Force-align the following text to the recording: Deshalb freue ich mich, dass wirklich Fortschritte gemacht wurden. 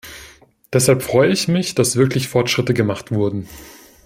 Deshalb 0.73 1.03
freue 1.03 1.29
ich 1.29 1.47
mich, 1.47 1.75
dass 1.75 1.95
wirklich 1.95 2.27
Fortschritte 2.27 2.73
gemacht 2.73 3.11
wurden. 3.11 3.47